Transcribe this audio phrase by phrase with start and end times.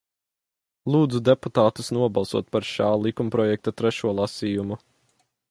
[0.95, 4.81] Lūdzu deputātus nobalsot par šā likumprojekta trešo lasījumu.